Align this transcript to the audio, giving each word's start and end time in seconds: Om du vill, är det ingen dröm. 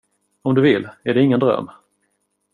Om 0.41 0.55
du 0.55 0.61
vill, 0.61 0.89
är 1.03 1.13
det 1.13 1.21
ingen 1.21 1.39
dröm. 1.39 1.69